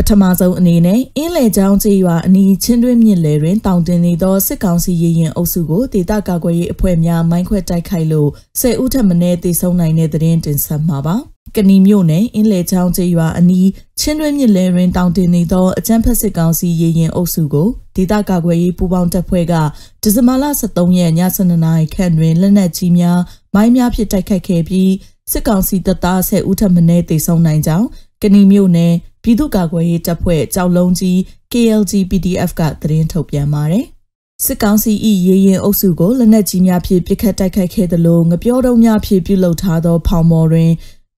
[0.00, 11.16] ပထမဆုံးအနေနဲ့အင်းလေချောင်းကျေးရွာအနီးချင်းတွင်းမြစ်လယ်တွင်တောင်တင်နေသောစစ်ကောင်စီရေရင်အုပ်စုကိုဒေသကာကွယ်ရေးအဖွဲ့များမိုင်းခွဲတိုက်ခိုက်လို့ဆယ်ဦးထက်မနည်းသေဆုံးနိုင်တဲ့သတင်းတင်ဆက်မှာပါ။
[11.56, 13.68] ကဏီမြို့နယ်အင်းလေချောင်းကျေးရွာအနီး
[14.00, 19.54] ချင်းတွင်းမြစ်လယ်တွင်တောင်တင်နေသောအကြမ်းဖက်စစ်ကောင်စီရေရင်အုပ်စုကိုဒေသကာကွယ်ရေးပူးပေါင်းတပ်ဖွဲ့က
[20.02, 23.20] ဒီဇင်ဘာလ23ရက်ည7:00နာရီခန့်တွင်လက်နက်ကြီးများ
[23.54, 24.90] မိုင်းများဖြင့်တိုက်ခိုက်ခဲ့ပြီး
[25.32, 27.86] စစ်ကောင်စီတပ်သား10ဦးထပ်မံတေဆုံးနိုင်ကြောင်း
[28.22, 28.92] ကဏီမြို့နယ်
[29.22, 31.16] ပြည်သူ့ကာကွယ်ရေးတပ်ဖွဲ့ကြောက်လုံးကြီး
[31.52, 33.84] KLG PDF ကသတင်းထုတ်ပြန်ပါတယ်။
[34.44, 34.92] စစ်ကောင်စီ၏
[35.26, 40.72] ရေရင်အုပ်စုကိုလက်နက်ကြီးများဖြင့်ပစ်ခတ်တိုက်ခိုက်ခဲ့သလိုငပြောတုံးများဖြင့်ပြုလုပ်ထားသော ဖောင်မော်တွင်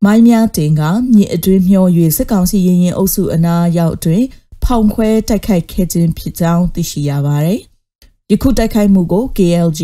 [0.05, 0.83] မိုင်းများတင်က
[1.15, 4.23] မြစ်အတွင်းမျော၍စစ်ကောင်စီရေရင်အုပ်စုအနားရောက်တွင်
[4.65, 7.61] ဖောင်ခွဲတိုက်ခိုက်ခဲ့ခြင်းဖြစ်ကြောင်းသိရှိရပါတယ်။
[8.31, 9.81] ယခုတိုက်ခိုက်မှုကို KLG,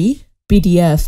[0.49, 1.01] PDF,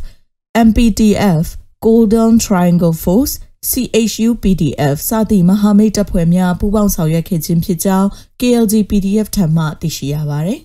[0.66, 1.44] MPTF,
[1.84, 3.34] Golden Triangle Force
[3.68, 8.08] CHUPDF စသည့်မဟာမိတ်တပ်ဖွဲ့များပူးပေါင်းဆောင်ရွက်ခဲ့ခြင်းဖြစ်ကြောင်း
[8.40, 10.60] KLG PDF ထံမှသိရှိရပါသည်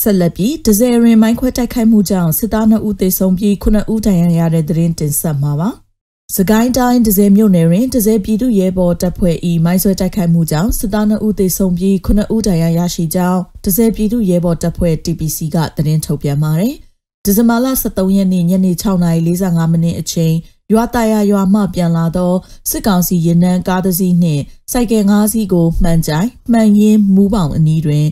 [0.00, 5.70] ဆက်လက်ပြီးဒဇယ်ရင်မိုင်းခွဲတိုက်ခိုက်မှုကြောင့်စစ်သား2ဦးသေဆုံးပြီး9ဦးဒဏ်ရာရတဲ့တဲ့ရင်တင်ဆက်မှာပါ။
[6.36, 16.74] စကိုင်းတိုင်းဒဇယ်မြို့နယ်တွင်ဒဇယ်ပြည်သူ့ရဲဘော်တပ်ဖွဲ့၏မိုင်းဆွဲတိုက်ခိုက်မှုကြောင့်စစ်သား2ဦးသေဆုံးပြီး9ဦးဒဏ်ရာရရှိကြောင်းဒဇယ်ပြည်သူ့ရဲဘော်တပ်ဖွဲ့ TPC ကသတင်းထုတ်ပြန်ပါတယ်။
[17.24, 20.34] ဒီဇင်ဘာလ23ရက်နေ့ညနေ6:45မိနစ်အချိန်
[20.72, 22.32] ရွာတရာရွာမှပြန်လာသော
[22.70, 28.06] စစ်ကောင်စီရင်နှန်းကားတစ်စီးနှင့်စိုက်ကယ်၅စီးကိုမှန်ကြိုင်မှန်ရင်မူးပေါင်အနီးတွင်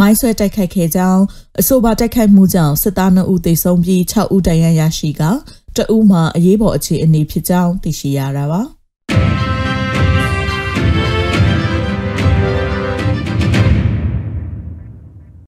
[0.00, 1.22] မိုင်းဆွဲတိုက်ခိုက်ခဲ့ကြောင်း
[1.60, 5.22] အဆိုပါတိုက်ခိုက်မှုကြောင့်စစ်သား2ဦးသေဆုံးပြီး6ဦးဒဏ်ရာရရှိက
[5.76, 8.62] တအူးမှာအရေးပေါ်အခြေအနေဖြစ်ကြောင်းသိရှိရတာပါ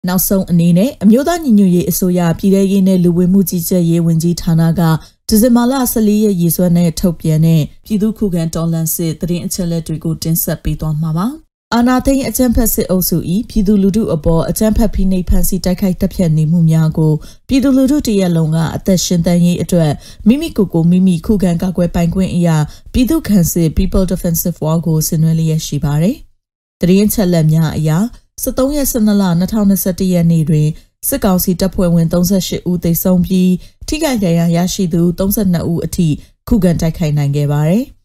[0.09, 4.81] နောက်ဆုံးအနေနဲ့အမျိုးသားညီညွတ်ရေးအစိုးရပြည်ထရေးနဲ့လူဝင်မှုကြီးကြပ်ရေးဝန်ကြီးဌာနက
[5.29, 11.29] ဒီဇင်ဘာလ14ရက်ရေးဆွဲနဲ့ထုတ်ပြန်တဲ့ပြည်သူ့ခုခံတော်လှန်စစ်တရင်အချက်လက်တွေကိုတင်ဆက်ပေးသွားမှာပါ။
[11.75, 13.17] အာနာသိန်းအကြမ်းဖက်စစ်အုပ်စု၏
[13.51, 17.13] ပြည်သူလူထုအပေါ်အကြမ်းဖက်ဖိနှိပ်ဖန်ဆီးတိုက်ခိုက်တပ်ဖြတ်နေမှုများကို
[17.49, 19.93] ပြည်သူလူထုတရက်လုံးကအသက်ရှင်သန်ရေးအတွက်
[20.29, 22.57] မိမိကိုယ်ကိုမိမိခုခံကာကွယ်ပိုင်ခွင့်အရာ
[22.93, 26.17] ပြည်သူ့ခံစစ် People Defensive War ကိုဆင်နွှဲလျက်ရှိပါတယ်။
[26.81, 27.99] တရင်ချက်လက်များအရာ
[28.43, 30.69] 73ရက်12လ2021ရက်နေ့တွင်
[31.09, 33.51] စစ်ကောင်စီတပ်ဖွဲ့ဝင်38ဦးသေဆုံးပြီး
[33.89, 36.09] ထိခိုက်ဒဏ်ရာရရှိသူ32ဦးအထိ
[36.49, 37.85] ခုခံတိုက်ခိုက်နိုင်ခဲ့ပါတယ်။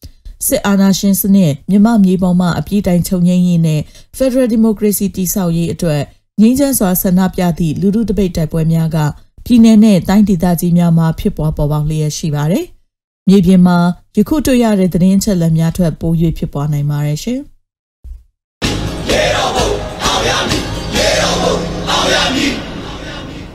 [0.48, 3.82] စစ်အာဏာရှင်စနစ်မြမမြေပေါ်မှာအပြည့်တိုင်ချုပ်ငြိမ်းရေးနဲ့
[4.18, 6.02] Federal Democracy တည်ဆောက်ရေးအတွက်
[6.42, 8.98] ငြိမ်းချမ်းစွာဆန္ဒပြသည့်လူထုတပိတ်တိုက်ပွဲများက
[9.46, 12.66] ပြည်내နဲ့တိုင်းဒေသကြီးများမှာဖြစ်ပေါ်ပေါ်ပေါက်လျက်ရှိပါတယ်။
[13.30, 13.78] မြေပြင်မှာ
[14.18, 17.40] ယခုတွေ့ရတဲ့သတင်းချက်လက်များထွက်ပို၍ဖြစ်ပေါ်နိုင်ပါတယ်ရှင်။
[19.10, 19.68] ရေတော်ဘုံ
[20.04, 20.64] အောင်ရမည်
[20.96, 21.56] ရေတော်ဘုံ
[21.90, 22.75] အောင်ရမည်